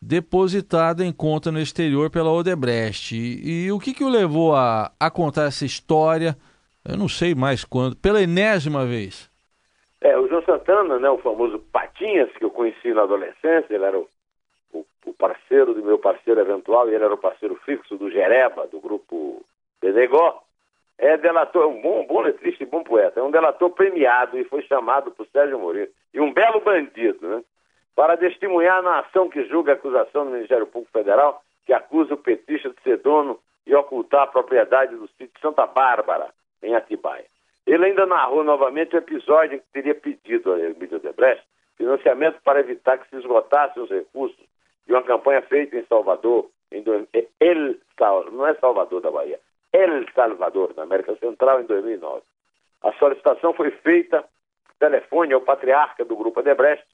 depositada 0.00 1.06
em 1.06 1.12
conta 1.12 1.52
no 1.52 1.60
exterior 1.60 2.10
pela 2.10 2.32
Odebrecht. 2.32 3.14
E, 3.14 3.66
e 3.66 3.72
o 3.72 3.78
que, 3.78 3.94
que 3.94 4.02
o 4.02 4.08
levou 4.08 4.56
a, 4.56 4.90
a 4.98 5.10
contar 5.10 5.44
essa 5.44 5.64
história? 5.64 6.36
Eu 6.88 6.96
não 6.96 7.08
sei 7.08 7.34
mais 7.34 7.64
quando, 7.64 7.96
pela 7.96 8.20
enésima 8.20 8.84
vez. 8.84 9.30
É, 10.00 10.18
o 10.18 10.28
João 10.28 10.42
Santana, 10.42 10.98
né, 10.98 11.08
o 11.08 11.18
famoso 11.18 11.60
Patinhas, 11.72 12.30
que 12.32 12.44
eu 12.44 12.50
conheci 12.50 12.92
na 12.92 13.02
adolescência, 13.02 13.66
ele 13.70 13.84
era 13.84 13.98
o, 13.98 14.08
o, 14.72 14.84
o 15.06 15.14
parceiro 15.14 15.74
do 15.74 15.84
meu 15.84 15.96
parceiro 15.98 16.40
eventual, 16.40 16.88
e 16.88 16.94
ele 16.94 17.04
era 17.04 17.14
o 17.14 17.18
parceiro 17.18 17.54
fixo 17.64 17.96
do 17.96 18.10
Jereba, 18.10 18.66
do 18.66 18.80
grupo 18.80 19.44
Benegó. 19.80 20.42
É 20.98 21.16
delator, 21.16 21.68
um 21.68 21.80
bom, 21.80 22.04
bom 22.06 22.20
letrista 22.20 22.62
e 22.62 22.66
bom 22.66 22.82
poeta. 22.82 23.20
É 23.20 23.22
um 23.22 23.30
delator 23.30 23.70
premiado 23.70 24.38
e 24.38 24.44
foi 24.44 24.62
chamado 24.62 25.10
por 25.12 25.26
Sérgio 25.28 25.58
Moro. 25.58 25.88
E 26.12 26.20
um 26.20 26.32
belo 26.32 26.60
bandido, 26.60 27.26
né? 27.26 27.42
Para 27.94 28.16
testemunhar 28.16 28.82
na 28.82 29.00
ação 29.00 29.28
que 29.28 29.44
julga 29.44 29.72
a 29.72 29.74
acusação 29.74 30.24
do 30.24 30.32
Ministério 30.32 30.66
Público 30.66 30.92
Federal, 30.92 31.42
que 31.66 31.72
acusa 31.72 32.14
o 32.14 32.18
petista 32.18 32.70
de 32.70 32.80
ser 32.82 32.98
dono 32.98 33.38
e 33.66 33.74
ocultar 33.74 34.22
a 34.22 34.26
propriedade 34.26 34.96
do 34.96 35.08
sítio 35.18 35.40
Santa 35.40 35.66
Bárbara, 35.66 36.28
em 36.62 36.74
Atibaia. 36.74 37.24
Ele 37.66 37.86
ainda 37.86 38.06
narrou 38.06 38.42
novamente 38.42 38.94
o 38.94 38.98
episódio 38.98 39.56
em 39.56 39.58
que 39.58 39.66
teria 39.72 39.94
pedido 39.94 40.52
a 40.52 40.58
Emílio 40.58 40.98
Debrecht 40.98 41.44
financiamento 41.76 42.40
para 42.44 42.60
evitar 42.60 42.98
que 42.98 43.08
se 43.08 43.16
esgotassem 43.16 43.82
os 43.82 43.90
recursos 43.90 44.38
de 44.86 44.92
uma 44.92 45.02
campanha 45.02 45.42
feita 45.42 45.76
em 45.76 45.84
Salvador, 45.86 46.48
em 46.70 46.82
do... 46.82 47.08
El... 47.40 47.76
não 48.32 48.46
é 48.46 48.54
Salvador 48.54 49.00
da 49.00 49.10
Bahia, 49.10 49.38
El 49.72 50.04
Salvador, 50.14 50.74
na 50.76 50.82
América 50.82 51.16
Central, 51.16 51.60
em 51.60 51.64
2009. 51.64 52.22
A 52.82 52.92
solicitação 52.94 53.52
foi 53.54 53.70
feita 53.70 54.24
telefone 54.78 55.32
ao 55.32 55.40
patriarca 55.40 56.04
do 56.04 56.16
Grupo 56.16 56.42
Debrecht, 56.42 56.84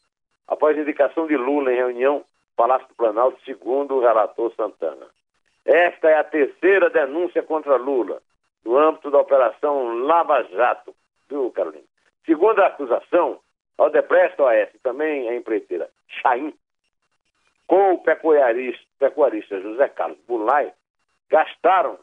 após 0.46 0.76
indicação 0.76 1.26
de 1.26 1.37
Lula 1.37 1.72
em 1.72 1.76
reunião 1.76 2.25
Palácio 2.56 2.88
do 2.88 2.94
Planalto, 2.94 3.38
segundo 3.44 3.94
o 3.94 4.00
relator 4.00 4.52
Santana. 4.54 5.06
Esta 5.64 6.08
é 6.08 6.18
a 6.18 6.25
terceira 6.25 6.90
denúncia 6.90 7.42
contra 7.42 7.76
Lula, 7.76 8.20
no 8.65 8.77
âmbito 8.77 9.11
da 9.11 9.19
Operação 9.19 9.99
Lava 9.99 10.43
Jato, 10.45 10.95
viu, 11.29 11.50
Carolina? 11.50 11.85
Segundo 12.25 12.61
a 12.61 12.67
acusação, 12.67 13.41
a 13.79 13.85
Odebrecht 13.85 14.41
OAS 14.41 14.69
também 14.83 15.29
a 15.29 15.37
empreiteira 15.37 15.88
Chaim, 16.09 16.53
com 17.67 17.95
o 17.95 17.99
pecuarista, 17.99 18.85
pecuarista 18.99 19.61
José 19.61 19.88
Carlos 19.88 20.19
Bulay, 20.27 20.73
gastaram 21.31 21.99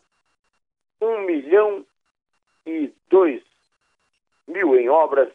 um 1.02 1.22
milhão 1.22 1.86
e 2.66 2.94
dois 3.10 3.44
mil 4.48 4.76
em 4.76 4.90
obras 4.90 5.30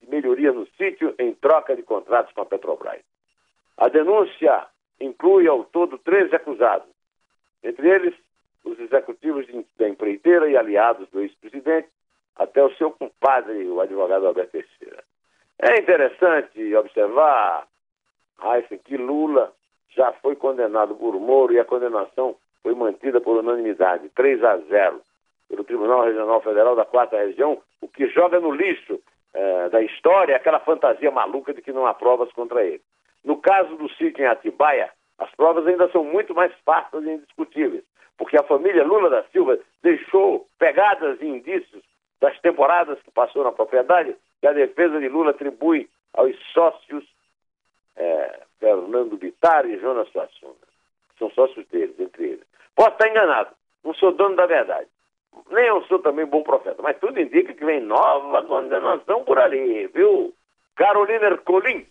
de 0.00 0.08
melhoria 0.08 0.52
no 0.52 0.66
sítio 0.76 1.14
em 1.18 1.34
troca 1.34 1.74
de 1.74 1.82
contratos 1.82 2.32
com 2.32 2.42
a 2.42 2.46
Petrobras. 2.46 3.02
A 3.76 3.88
denúncia 3.88 4.66
inclui 5.00 5.46
ao 5.46 5.64
todo 5.64 5.98
13 5.98 6.34
acusados, 6.34 6.88
entre 7.62 7.88
eles 7.88 8.14
os 8.66 8.78
executivos 8.80 9.46
da 9.78 9.88
empreiteira 9.88 10.48
e 10.50 10.56
aliados 10.56 11.08
do 11.10 11.20
ex-presidente, 11.20 11.88
até 12.34 12.62
o 12.62 12.74
seu 12.74 12.90
compadre, 12.90 13.66
o 13.68 13.80
advogado 13.80 14.26
Alberto 14.26 14.52
Teixeira. 14.52 15.02
É 15.58 15.78
interessante 15.80 16.74
observar, 16.74 17.66
Heisen, 18.42 18.78
que 18.78 18.96
Lula 18.96 19.52
já 19.90 20.12
foi 20.14 20.36
condenado 20.36 20.94
por 20.94 21.18
Moro 21.18 21.54
e 21.54 21.58
a 21.58 21.64
condenação 21.64 22.36
foi 22.62 22.74
mantida 22.74 23.20
por 23.20 23.38
unanimidade, 23.38 24.10
3 24.10 24.44
a 24.44 24.58
0, 24.58 25.00
pelo 25.48 25.64
Tribunal 25.64 26.04
Regional 26.04 26.42
Federal 26.42 26.74
da 26.74 26.84
Quarta 26.84 27.16
Região, 27.16 27.62
o 27.80 27.88
que 27.88 28.08
joga 28.08 28.40
no 28.40 28.50
lixo 28.50 29.00
eh, 29.32 29.68
da 29.70 29.80
história 29.80 30.36
aquela 30.36 30.58
fantasia 30.60 31.10
maluca 31.10 31.54
de 31.54 31.62
que 31.62 31.72
não 31.72 31.86
há 31.86 31.94
provas 31.94 32.30
contra 32.32 32.64
ele. 32.64 32.82
No 33.24 33.36
caso 33.36 33.76
do 33.76 33.88
sítio 33.90 34.22
em 34.22 34.26
Atibaia, 34.26 34.90
as 35.18 35.30
provas 35.34 35.66
ainda 35.66 35.90
são 35.90 36.04
muito 36.04 36.34
mais 36.34 36.52
fartas 36.64 37.04
e 37.04 37.10
indiscutíveis 37.10 37.84
porque 38.18 38.38
a 38.38 38.42
família 38.42 38.84
Lula 38.84 39.10
da 39.10 39.22
Silva 39.24 39.58
deixou 39.82 40.46
pegadas 40.58 41.20
e 41.20 41.26
indícios 41.26 41.82
das 42.20 42.38
temporadas 42.40 43.00
que 43.02 43.10
passou 43.10 43.44
na 43.44 43.52
propriedade 43.52 44.16
que 44.40 44.46
a 44.46 44.52
defesa 44.52 44.98
de 44.98 45.08
Lula 45.08 45.30
atribui 45.30 45.88
aos 46.14 46.34
sócios 46.52 47.04
é, 47.96 48.40
Fernando 48.58 49.16
Bittar 49.16 49.66
e 49.66 49.78
Jonas 49.78 50.08
Suassuna. 50.08 50.54
São 51.18 51.30
sócios 51.30 51.66
deles, 51.68 51.98
entre 51.98 52.24
eles. 52.24 52.46
Posso 52.74 52.90
estar 52.90 53.08
enganado, 53.08 53.50
não 53.84 53.94
sou 53.94 54.12
dono 54.12 54.36
da 54.36 54.46
verdade. 54.46 54.88
Nem 55.50 55.66
eu 55.66 55.82
sou 55.84 55.98
também 55.98 56.24
bom 56.24 56.42
profeta, 56.42 56.82
mas 56.82 56.98
tudo 56.98 57.20
indica 57.20 57.52
que 57.52 57.64
vem 57.64 57.80
nova 57.80 58.42
condenação 58.44 59.24
por 59.24 59.38
ali, 59.38 59.86
viu? 59.88 60.34
Carolina 60.74 61.26
Ercolim. 61.26 61.86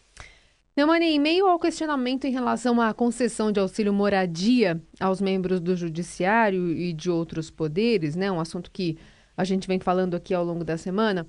Neumani, 0.77 1.05
em 1.05 1.19
meio 1.19 1.47
ao 1.47 1.57
questionamento 1.57 2.25
em 2.25 2.31
relação 2.31 2.81
à 2.81 2.93
concessão 2.93 3.49
de 3.49 3.61
auxílio 3.61 3.93
moradia 3.93 4.81
aos 4.99 5.21
membros 5.21 5.61
do 5.61 5.73
Judiciário 5.73 6.69
e 6.69 6.91
de 6.91 7.09
outros 7.09 7.49
poderes, 7.49 8.13
né, 8.13 8.29
um 8.29 8.41
assunto 8.41 8.69
que 8.69 8.97
a 9.37 9.45
gente 9.45 9.69
vem 9.69 9.79
falando 9.79 10.15
aqui 10.15 10.33
ao 10.33 10.43
longo 10.43 10.65
da 10.65 10.75
semana, 10.75 11.25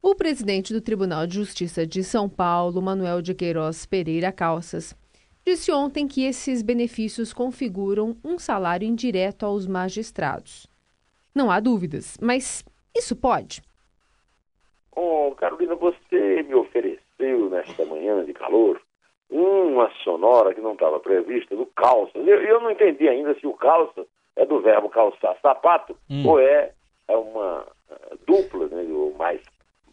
o 0.00 0.14
presidente 0.14 0.72
do 0.72 0.80
Tribunal 0.80 1.26
de 1.26 1.34
Justiça 1.34 1.84
de 1.84 2.04
São 2.04 2.28
Paulo, 2.28 2.80
Manuel 2.80 3.20
de 3.20 3.34
Queiroz 3.34 3.84
Pereira 3.84 4.30
Calças, 4.30 4.94
disse 5.44 5.72
ontem 5.72 6.06
que 6.06 6.24
esses 6.24 6.62
benefícios 6.62 7.32
configuram 7.32 8.16
um 8.22 8.38
salário 8.38 8.86
indireto 8.86 9.44
aos 9.44 9.66
magistrados. 9.66 10.68
Não 11.34 11.50
há 11.50 11.58
dúvidas, 11.58 12.16
mas 12.22 12.64
isso 12.96 13.16
pode? 13.16 13.60
Oh, 14.94 15.34
Carolina, 15.36 15.74
você 15.74 16.44
me 16.44 16.54
ofereceu 16.54 17.50
nesta 17.50 17.84
manhã 17.86 18.24
de 18.24 18.32
calor 18.32 18.83
uma 19.36 19.90
sonora 20.04 20.54
que 20.54 20.60
não 20.60 20.74
estava 20.74 21.00
prevista 21.00 21.56
do 21.56 21.66
calça. 21.66 22.16
Eu, 22.16 22.40
eu, 22.40 22.60
não 22.60 22.70
entendi 22.70 23.08
ainda 23.08 23.34
se 23.34 23.46
o 23.46 23.52
calça 23.52 24.06
é 24.36 24.46
do 24.46 24.60
verbo 24.60 24.88
calçar 24.88 25.36
sapato 25.42 25.96
hum. 26.08 26.26
ou 26.26 26.38
é, 26.38 26.70
é 27.08 27.16
uma 27.16 27.62
uh, 27.62 28.18
dupla, 28.24 28.68
né, 28.68 28.86
ou 28.92 29.12
mais 29.14 29.40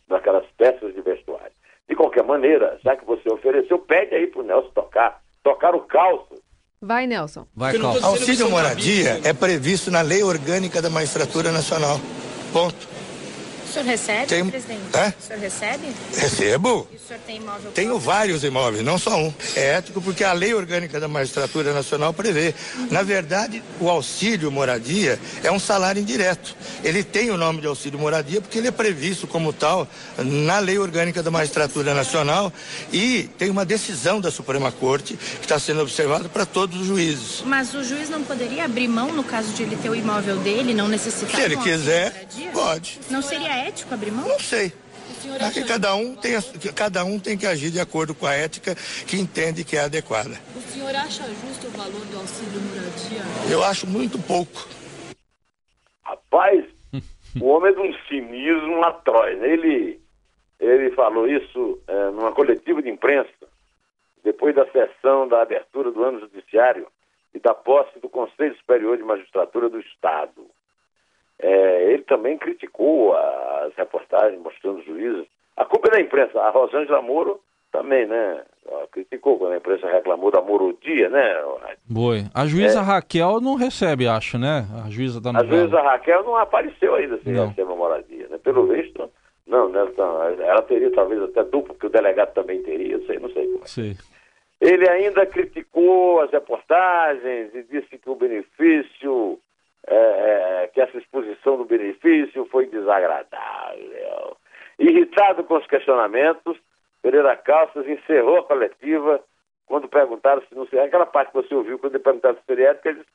daquelas 0.07 0.45
peças 0.57 0.93
de 0.93 1.01
vestuário. 1.01 1.51
De 1.89 1.95
qualquer 1.95 2.23
maneira, 2.23 2.79
já 2.83 2.95
que 2.95 3.03
você 3.03 3.33
ofereceu, 3.33 3.79
pede 3.79 4.13
aí 4.13 4.27
pro 4.27 4.43
Nelson 4.43 4.69
tocar, 4.75 5.21
tocar 5.43 5.75
o 5.75 5.81
calça, 5.81 6.35
Vai, 6.83 7.05
Nelson. 7.05 7.45
Vai, 7.55 7.77
Cal. 7.77 7.95
Auxílio 8.01 8.49
moradia 8.49 9.21
é 9.23 9.33
previsto 9.33 9.91
na 9.91 10.01
Lei 10.01 10.23
Orgânica 10.23 10.81
da 10.81 10.89
Magistratura 10.89 11.51
Nacional. 11.51 11.99
Ponto. 12.51 12.90
O 13.71 13.73
senhor 13.73 13.85
recebe, 13.85 14.25
Tem- 14.25 14.45
presidente? 14.49 14.81
Hã? 14.93 15.13
O 15.17 15.27
senhor 15.27 15.39
recebe? 15.39 15.87
Recebo. 16.13 16.87
E 16.91 16.95
o 16.97 16.99
senhor 17.07 17.19
tem 17.25 17.37
imóvel 17.37 17.71
Tenho 17.71 17.89
próprio? 17.91 18.05
vários 18.11 18.43
imóveis, 18.43 18.83
não 18.83 18.97
só 18.97 19.15
um. 19.17 19.33
É 19.55 19.75
ético 19.75 20.01
porque 20.01 20.25
a 20.25 20.33
Lei 20.33 20.53
Orgânica 20.53 20.99
da 20.99 21.07
Magistratura 21.07 21.73
Nacional 21.73 22.13
prevê. 22.13 22.53
Na 22.89 23.01
verdade, 23.01 23.63
o 23.79 23.89
auxílio 23.89 24.51
moradia 24.51 25.17
é 25.41 25.49
um 25.49 25.57
salário 25.59 26.01
indireto. 26.01 26.53
Ele 26.83 27.01
tem 27.01 27.31
o 27.31 27.37
nome 27.37 27.61
de 27.61 27.67
auxílio 27.67 27.97
moradia 27.97 28.41
porque 28.41 28.57
ele 28.57 28.67
é 28.67 28.71
previsto 28.71 29.25
como 29.25 29.53
tal 29.53 29.87
na 30.17 30.59
Lei 30.59 30.77
Orgânica 30.77 31.23
da 31.23 31.31
Magistratura 31.31 31.93
Nacional 31.93 32.51
e 32.91 33.23
tem 33.37 33.49
uma 33.49 33.63
decisão 33.63 34.19
da 34.19 34.29
Suprema 34.31 34.69
Corte 34.69 35.13
que 35.15 35.45
está 35.45 35.57
sendo 35.57 35.79
observada 35.81 36.27
para 36.27 36.45
todos 36.45 36.81
os 36.81 36.87
juízes. 36.87 37.41
Mas 37.45 37.73
o 37.73 37.81
juiz 37.85 38.09
não 38.09 38.21
poderia 38.21 38.65
abrir 38.65 38.89
mão 38.89 39.13
no 39.13 39.23
caso 39.23 39.53
de 39.53 39.63
ele 39.63 39.77
ter 39.77 39.89
o 39.89 39.95
imóvel 39.95 40.35
dele 40.39 40.73
não 40.73 40.89
necessitar 40.89 41.35
Se 41.37 41.41
ele 41.41 41.55
quiser, 41.55 42.11
moradia? 42.11 42.51
pode. 42.51 42.99
Não 43.09 43.21
seria 43.21 43.60
ético 43.67 43.93
abrir 43.93 44.11
mão? 44.11 44.27
Não 44.27 44.39
sei. 44.39 44.73
Aqui 45.45 45.63
cada 45.65 45.93
um, 45.95 46.15
tem, 46.15 46.33
cada 46.75 47.03
um 47.03 47.19
tem 47.19 47.37
que 47.37 47.45
agir 47.45 47.69
de 47.69 47.79
acordo 47.79 48.15
com 48.15 48.25
a 48.25 48.33
ética 48.33 48.75
que 49.07 49.17
entende 49.17 49.63
que 49.63 49.77
é 49.77 49.81
adequada. 49.81 50.31
O 50.55 50.61
senhor 50.61 50.95
acha 50.95 51.23
justo 51.23 51.67
o 51.67 51.71
valor 51.71 52.05
do 52.05 52.17
auxílio 52.17 52.59
moradia? 52.61 53.53
Eu 53.53 53.63
acho 53.63 53.87
muito 53.87 54.17
pouco. 54.19 54.67
Rapaz, 56.03 56.65
o 57.39 57.45
homem 57.45 57.71
é 57.71 57.75
de 57.75 57.81
um 57.81 57.93
cinismo 58.07 58.83
atroz. 58.83 59.41
Ele, 59.41 60.01
ele 60.59 60.91
falou 60.95 61.27
isso 61.27 61.79
é, 61.87 62.11
numa 62.11 62.31
coletiva 62.31 62.81
de 62.81 62.89
imprensa, 62.89 63.29
depois 64.23 64.55
da 64.55 64.65
sessão 64.71 65.27
da 65.27 65.41
abertura 65.41 65.91
do 65.91 66.03
ano 66.03 66.19
judiciário 66.19 66.87
e 67.33 67.39
da 67.39 67.53
posse 67.53 67.99
do 67.99 68.09
Conselho 68.09 68.55
Superior 68.57 68.97
de 68.97 69.03
Magistratura 69.03 69.69
do 69.69 69.79
Estado. 69.79 70.45
É, 71.41 71.91
ele 71.91 72.03
também 72.03 72.37
criticou 72.37 73.13
as 73.15 73.73
reportagens 73.75 74.39
mostrando 74.41 74.83
juízes. 74.83 75.25
A 75.57 75.65
culpa 75.65 75.87
é 75.89 75.91
da 75.91 76.01
imprensa. 76.01 76.39
A 76.39 76.49
Rosângela 76.51 77.01
Moro 77.01 77.39
também, 77.71 78.05
né? 78.05 78.43
Ela 78.69 78.85
criticou 78.87 79.37
quando 79.39 79.53
a 79.53 79.57
imprensa 79.57 79.87
reclamou 79.89 80.29
da 80.29 80.41
morodia, 80.41 81.09
né? 81.09 81.35
Boi. 81.89 82.25
A 82.33 82.45
juíza 82.45 82.81
Raquel 82.81 83.39
não 83.41 83.55
recebe, 83.55 84.07
acho, 84.07 84.37
né? 84.37 84.65
A 84.85 84.89
juíza 84.89 85.19
da 85.19 85.31
A 85.31 85.33
novela. 85.33 85.61
juíza 85.61 85.81
Raquel 85.81 86.23
não 86.23 86.35
apareceu 86.37 86.95
ainda 86.95 87.17
se 87.19 87.29
Não. 87.29 87.47
recebe 87.47 87.71
a 87.71 87.75
moradia, 87.75 88.27
né? 88.29 88.37
Pelo 88.37 88.67
visto, 88.67 89.09
não, 89.47 89.69
né? 89.69 89.83
Então, 89.91 90.23
ela 90.23 90.61
teria 90.61 90.91
talvez 90.91 91.21
até 91.23 91.43
duplo, 91.43 91.73
que 91.75 91.87
o 91.87 91.89
delegado 91.89 92.33
também 92.33 92.61
teria, 92.61 92.99
sei, 93.05 93.17
não 93.19 93.29
sei 93.31 93.45
como 93.47 93.63
é. 93.63 93.67
Sei. 93.67 93.95
Ele 94.59 94.87
ainda 94.87 95.25
criticou 95.25 96.21
as 96.21 96.29
reportagens 96.31 97.55
e 97.55 97.63
disse 97.63 97.97
que 97.97 98.09
o 98.09 98.15
benefício, 98.15 99.39
é, 99.87 99.95
é, 100.63 100.67
que 100.67 100.81
essa 100.81 100.97
exposição 100.97 101.57
do 101.57 101.65
benefício 101.65 102.45
foi 102.45 102.67
desagradável. 102.67 104.37
Irritado 104.79 105.43
com 105.43 105.55
os 105.55 105.67
questionamentos, 105.67 106.57
Pereira 107.01 107.35
Calças 107.35 107.87
encerrou 107.87 108.39
a 108.39 108.43
coletiva 108.43 109.21
quando 109.65 109.87
perguntaram 109.87 110.41
se 110.41 110.55
não 110.55 110.65
seria. 110.67 110.85
Aquela 110.85 111.05
parte 111.05 111.31
que 111.31 111.41
você 111.41 111.53
ouviu 111.55 111.79
quando 111.79 111.99
perguntaram 111.99 112.35
se 112.35 112.45
seria 112.45 112.71
ética, 112.71 112.89
ele 112.89 112.99
disse 112.99 113.11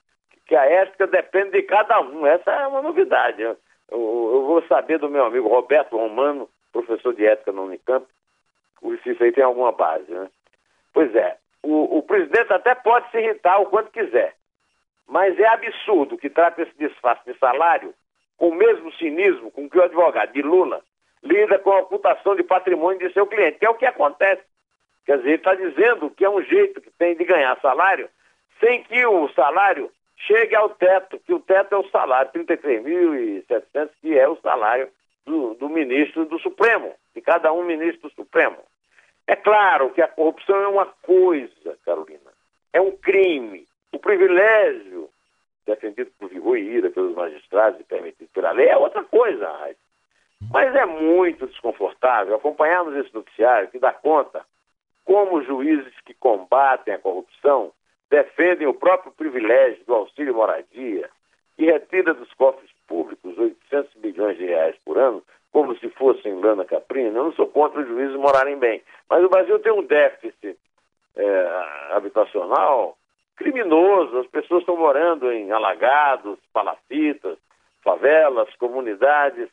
que 0.46 0.56
a 0.56 0.64
ética 0.64 1.06
depende 1.06 1.50
de 1.50 1.62
cada 1.62 2.00
um. 2.00 2.26
Essa 2.26 2.50
é 2.50 2.66
uma 2.66 2.82
novidade. 2.82 3.42
Eu, 3.42 3.56
eu 3.90 4.44
vou 4.46 4.62
saber 4.66 4.98
do 4.98 5.08
meu 5.08 5.24
amigo 5.24 5.48
Roberto 5.48 5.96
Romano, 5.96 6.48
professor 6.72 7.14
de 7.14 7.26
ética 7.26 7.52
na 7.52 7.62
Unicamp, 7.62 8.06
se 9.02 9.10
isso 9.10 9.22
aí 9.22 9.32
tem 9.32 9.44
alguma 9.44 9.72
base, 9.72 10.10
né? 10.10 10.28
Pois 10.92 11.14
é, 11.14 11.36
o, 11.62 11.98
o 11.98 12.02
presidente 12.02 12.52
até 12.52 12.74
pode 12.74 13.10
se 13.10 13.18
irritar 13.18 13.58
o 13.60 13.66
quanto 13.66 13.90
quiser, 13.90 14.34
mas 15.08 15.38
é 15.38 15.46
absurdo 15.46 16.18
que 16.18 16.28
trate 16.28 16.62
esse 16.62 16.76
disfarce 16.78 17.30
de 17.30 17.38
salário 17.38 17.94
com 18.36 18.48
o 18.48 18.54
mesmo 18.54 18.92
cinismo 18.94 19.50
com 19.50 19.68
que 19.68 19.78
o 19.78 19.82
advogado 19.82 20.32
de 20.32 20.42
Lula 20.42 20.82
lida 21.22 21.58
com 21.58 21.72
a 21.72 21.80
ocultação 21.80 22.36
de 22.36 22.42
patrimônio 22.42 22.98
de 22.98 23.12
seu 23.12 23.26
cliente, 23.26 23.58
que 23.58 23.66
é 23.66 23.70
o 23.70 23.74
que 23.74 23.86
acontece. 23.86 24.42
Quer 25.04 25.18
dizer, 25.18 25.28
ele 25.28 25.36
está 25.36 25.54
dizendo 25.54 26.10
que 26.10 26.24
é 26.24 26.30
um 26.30 26.42
jeito 26.42 26.80
que 26.80 26.90
tem 26.90 27.16
de 27.16 27.24
ganhar 27.24 27.58
salário 27.60 28.08
sem 28.60 28.82
que 28.84 29.04
o 29.06 29.28
salário 29.30 29.90
chegue 30.16 30.54
ao 30.54 30.70
teto, 30.70 31.18
que 31.20 31.32
o 31.32 31.40
teto 31.40 31.74
é 31.74 31.78
o 31.78 31.88
salário, 31.90 32.30
33.700, 32.32 33.90
que 34.00 34.18
é 34.18 34.28
o 34.28 34.36
salário 34.36 34.88
do, 35.24 35.54
do 35.54 35.68
ministro 35.68 36.24
do 36.24 36.38
Supremo, 36.38 36.94
de 37.14 37.20
cada 37.20 37.52
um 37.52 37.64
ministro 37.64 38.08
do 38.08 38.14
Supremo. 38.14 38.58
É 39.26 39.36
claro 39.36 39.90
que 39.90 40.00
a 40.00 40.08
corrupção 40.08 40.56
é 40.56 40.68
uma 40.68 40.86
coisa, 40.86 41.76
Carolina, 41.84 42.32
é 42.72 42.80
um 42.80 42.92
crime. 42.92 43.65
O 43.92 43.98
privilégio 43.98 45.08
defendido 45.66 46.10
por 46.18 46.28
vigor 46.28 46.56
e 46.56 46.62
ira 46.62 46.90
pelos 46.90 47.14
magistrados 47.14 47.80
e 47.80 47.84
permitido 47.84 48.28
pela 48.32 48.52
lei 48.52 48.68
é 48.68 48.76
outra 48.76 49.02
coisa. 49.04 49.48
Mas 50.50 50.74
é 50.74 50.86
muito 50.86 51.46
desconfortável 51.46 52.36
acompanharmos 52.36 52.94
esse 52.94 53.12
noticiário 53.12 53.68
que 53.68 53.78
dá 53.78 53.92
conta 53.92 54.44
como 55.04 55.42
juízes 55.42 55.94
que 56.04 56.14
combatem 56.14 56.94
a 56.94 56.98
corrupção 56.98 57.72
defendem 58.10 58.66
o 58.66 58.74
próprio 58.74 59.12
privilégio 59.12 59.84
do 59.84 59.94
auxílio 59.94 60.34
moradia 60.34 61.08
e 61.58 61.64
retira 61.64 62.14
dos 62.14 62.32
cofres 62.34 62.70
públicos 62.86 63.36
800 63.36 63.94
bilhões 63.94 64.36
de 64.36 64.46
reais 64.46 64.76
por 64.84 64.98
ano, 64.98 65.22
como 65.50 65.76
se 65.78 65.88
fossem 65.90 66.40
lana 66.40 66.64
caprina. 66.64 67.18
Eu 67.18 67.24
não 67.24 67.32
sou 67.32 67.46
contra 67.46 67.80
os 67.80 67.88
juízes 67.88 68.16
morarem 68.16 68.58
bem, 68.58 68.82
mas 69.08 69.24
o 69.24 69.28
Brasil 69.28 69.58
tem 69.60 69.72
um 69.72 69.82
déficit 69.82 70.56
é, 71.16 71.64
habitacional 71.92 72.96
criminoso. 73.36 74.18
As 74.18 74.26
pessoas 74.26 74.60
estão 74.60 74.76
morando 74.76 75.30
em 75.32 75.52
alagados, 75.52 76.38
palafitas, 76.52 77.38
favelas, 77.82 78.54
comunidades. 78.56 79.48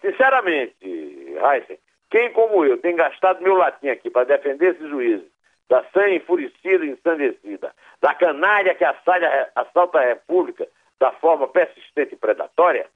Sinceramente, 0.00 0.76
Heisen, 0.82 1.78
quem 2.10 2.32
como 2.32 2.64
eu 2.64 2.78
tem 2.78 2.94
gastado 2.94 3.42
meu 3.42 3.54
latim 3.54 3.88
aqui 3.88 4.10
para 4.10 4.24
defender 4.24 4.74
esses 4.74 4.88
juízes 4.88 5.26
da 5.68 5.84
sanha 5.92 6.16
enfurecida 6.16 6.84
e 6.84 6.90
ensandecida, 6.90 7.74
da 8.00 8.14
canalha 8.14 8.74
que 8.74 8.84
assalta, 8.84 9.50
assalta 9.54 9.98
a 9.98 10.06
República 10.06 10.66
da 10.98 11.12
forma 11.12 11.46
persistente 11.46 12.14
e 12.14 12.18
predatória, 12.18 12.86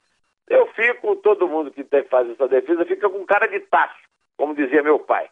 eu 0.48 0.66
fico, 0.68 1.16
todo 1.16 1.48
mundo 1.48 1.70
que 1.70 1.84
fazer 2.04 2.32
essa 2.32 2.48
defesa, 2.48 2.84
fica 2.84 3.08
com 3.08 3.24
cara 3.24 3.46
de 3.46 3.60
tacho, 3.60 4.08
como 4.36 4.54
dizia 4.54 4.82
meu 4.82 4.98
pai. 4.98 5.28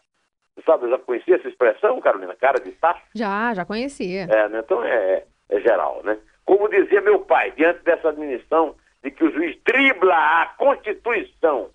Você 0.61 0.65
sabe, 0.65 0.89
já 0.89 0.97
conhecia 0.99 1.35
essa 1.35 1.47
expressão, 1.47 1.99
Carolina? 1.99 2.35
Cara 2.35 2.59
de 2.59 2.71
tacho? 2.73 3.01
Já, 3.15 3.53
já 3.53 3.65
conhecia. 3.65 4.23
É, 4.29 4.47
né? 4.49 4.59
Então 4.59 4.83
é, 4.83 5.23
é 5.49 5.59
geral, 5.59 6.01
né? 6.03 6.17
Como 6.45 6.69
dizia 6.69 7.01
meu 7.01 7.19
pai, 7.19 7.51
diante 7.51 7.83
dessa 7.83 8.09
admissão 8.09 8.75
de 9.03 9.09
que 9.11 9.23
o 9.23 9.31
juiz 9.31 9.57
dribla 9.65 10.13
a 10.13 10.45
Constituição 10.57 11.69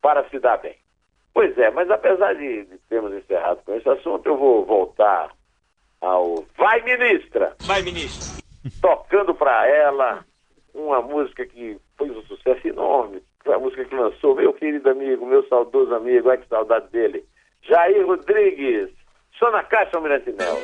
para 0.00 0.28
se 0.28 0.38
dar 0.40 0.58
bem. 0.58 0.76
Pois 1.32 1.56
é, 1.56 1.70
mas 1.70 1.88
apesar 1.90 2.34
de, 2.34 2.64
de 2.64 2.78
termos 2.88 3.12
encerrado 3.12 3.60
com 3.64 3.74
esse 3.74 3.88
assunto, 3.88 4.26
eu 4.26 4.36
vou 4.36 4.64
voltar 4.66 5.30
ao 6.00 6.44
Vai 6.56 6.82
Ministra, 6.82 7.54
Vai, 7.62 7.82
ministro. 7.82 8.42
tocando 8.80 9.34
para 9.34 9.66
ela 9.68 10.24
uma 10.74 11.00
música 11.00 11.46
que 11.46 11.78
foi 11.96 12.10
um 12.10 12.22
sucesso 12.22 12.66
enorme. 12.66 13.22
Foi 13.44 13.54
a 13.54 13.58
música 13.58 13.84
que 13.84 13.94
lançou 13.94 14.34
meu 14.34 14.52
querido 14.52 14.90
amigo, 14.90 15.24
meu 15.24 15.46
saudoso 15.48 15.94
amigo, 15.94 16.28
ai 16.28 16.38
que 16.38 16.48
saudade 16.48 16.88
dele, 16.90 17.24
Jair 17.68 18.06
Rodrigues. 18.06 18.90
Só 19.38 19.50
na 19.50 19.62
caixa, 19.64 19.96
Almirante 19.96 20.32
Mel. 20.32 20.60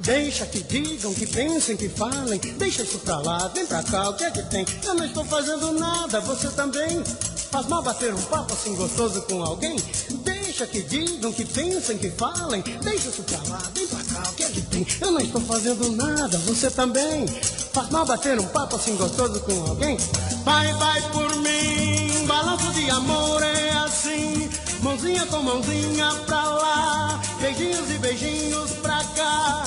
Deixa 0.00 0.46
que 0.46 0.62
digam, 0.62 1.14
que 1.14 1.26
pensem, 1.26 1.76
que 1.76 1.88
falem. 1.88 2.40
Deixa 2.58 2.82
isso 2.82 2.98
pra 3.00 3.18
lá, 3.18 3.48
vem 3.48 3.66
pra 3.66 3.82
cá, 3.82 4.10
o 4.10 4.16
que 4.16 4.24
é 4.24 4.30
que 4.30 4.42
tem? 4.50 4.64
Eu 4.84 4.94
não 4.94 5.04
estou 5.04 5.24
fazendo 5.24 5.72
nada, 5.72 6.20
você 6.20 6.50
também. 6.56 7.04
Faz 7.50 7.66
mal 7.68 7.82
bater 7.82 8.12
um 8.12 8.22
papo 8.22 8.52
assim 8.52 8.74
gostoso 8.74 9.22
com 9.26 9.42
alguém? 9.42 9.76
Deixa 10.24 10.66
que 10.66 10.82
digam, 10.82 11.32
que 11.32 11.44
pensem, 11.44 11.98
que 11.98 12.10
falem. 12.10 12.62
Deixa 12.62 13.08
isso 13.08 13.22
pra 13.22 13.38
lá, 13.52 13.62
vem 13.74 13.86
pra 13.86 13.98
cá, 13.98 14.30
o 14.30 14.34
que 14.34 14.42
é 14.42 14.48
que 14.48 14.59
tem? 14.84 14.96
Eu 15.00 15.12
não 15.12 15.20
estou 15.20 15.40
fazendo 15.42 15.90
nada, 15.96 16.38
você 16.38 16.70
também. 16.70 17.26
Faz 17.72 17.88
mal 17.90 18.04
bater 18.04 18.38
um 18.38 18.46
papo 18.48 18.76
assim 18.76 18.96
gostoso 18.96 19.40
com 19.40 19.52
alguém? 19.68 19.96
Vai, 20.44 20.72
vai 20.74 21.00
por 21.12 21.36
mim, 21.36 22.26
balanço 22.26 22.72
de 22.72 22.90
amor 22.90 23.42
é 23.42 23.70
assim. 23.84 24.48
Mãozinha 24.82 25.26
com 25.26 25.42
mãozinha 25.42 26.10
pra 26.26 26.42
lá, 26.42 27.20
beijinhos 27.40 27.90
e 27.90 27.98
beijinhos 27.98 28.70
pra 28.82 29.04
cá. 29.16 29.64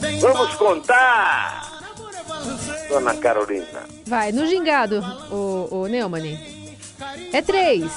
Vem 0.00 0.20
Vamos 0.20 0.48
pra- 0.50 0.56
contar, 0.58 1.72
Amor 1.96 2.12
é. 2.14 2.88
Dona 2.88 3.14
Carolina. 3.14 3.84
Vai, 4.06 4.30
no 4.32 4.46
gingado, 4.46 5.00
o, 5.30 5.68
o 5.70 5.86
Neumann. 5.86 6.38
É 7.32 7.40
três. 7.42 7.90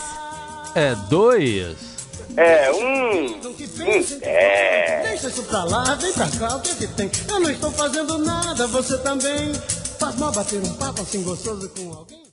É 0.74 0.96
dois. 1.10 1.97
É 2.38 2.72
um. 2.72 3.40
Pensem, 3.42 4.20
É. 4.22 5.02
Deixa 5.04 5.28
isso 5.28 5.44
pra 5.44 5.64
lá, 5.64 5.96
vem 5.96 6.14
pra 6.14 6.28
cá, 6.30 6.56
o 6.58 6.62
que 6.62 6.70
é 6.70 6.76
que 6.76 6.88
tem? 6.88 7.12
Eu 7.28 7.40
não 7.40 7.50
estou 7.50 7.72
fazendo 7.72 8.18
nada, 8.20 8.68
você 8.68 8.98
também. 9.00 9.54
Faz 10.00 10.16
mal 10.18 10.32
bater 10.32 10.62
um 10.62 10.74
papo 10.76 11.02
assim 11.02 11.24
gostoso 11.24 11.68
com 11.70 11.92
alguém? 11.94 12.27